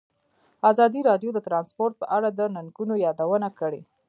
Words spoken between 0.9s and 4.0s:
راډیو د ترانسپورټ په اړه د ننګونو یادونه کړې.